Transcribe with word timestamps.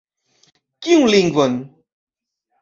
Kiun 0.81 1.05
lingvon? 1.11 1.53